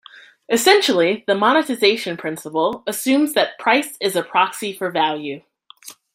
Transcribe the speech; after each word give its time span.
Essentially, 0.51 1.23
the 1.27 1.35
monestisation 1.35 2.17
principle 2.17 2.81
assumes 2.87 3.35
that 3.35 3.59
price 3.59 3.97
is 4.01 4.15
a 4.15 4.23
proxy 4.23 4.73
for 4.73 4.89
value. 4.89 5.41